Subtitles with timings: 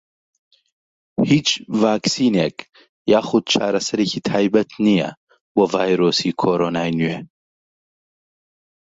[1.29, 1.47] هیچ
[1.81, 2.55] ڤاکسینێک
[3.11, 5.09] یاخود چارەسەرێکی تایبەت نییە
[5.55, 7.17] بۆ ڤایرۆسی کۆرۆنای نوێ.